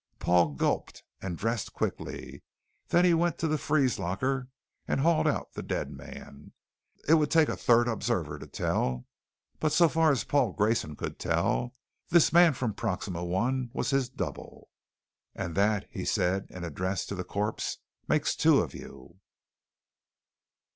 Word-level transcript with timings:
Paul 0.17 0.55
gulped 0.55 1.03
and 1.21 1.37
dressed 1.37 1.73
quickly. 1.73 2.41
Then 2.87 3.05
he 3.05 3.13
went 3.13 3.37
to 3.37 3.47
the 3.47 3.59
freeze 3.59 3.99
locker 3.99 4.47
and 4.87 4.99
hauled 5.01 5.27
out 5.27 5.53
the 5.53 5.61
dead 5.61 5.91
man. 5.91 6.53
It 7.07 7.13
would 7.13 7.29
take 7.29 7.49
a 7.49 7.55
third 7.55 7.87
observer 7.87 8.39
to 8.39 8.47
tell. 8.47 9.05
But 9.59 9.71
so 9.73 9.87
far 9.87 10.11
as 10.11 10.23
Paul 10.23 10.53
Grayson 10.53 10.95
could 10.95 11.19
tell, 11.19 11.75
this 12.09 12.33
man 12.33 12.55
from 12.55 12.73
Proxima 12.73 13.23
I 13.23 13.69
was 13.73 13.91
his 13.91 14.09
double! 14.09 14.69
"And 15.35 15.53
that," 15.53 15.85
he 15.91 16.03
said 16.03 16.47
in 16.49 16.63
address 16.63 17.05
to 17.05 17.13
the 17.13 17.23
corpse, 17.23 17.77
"makes 18.07 18.35
two 18.35 18.59
of 18.59 18.73
you!" 18.73 19.19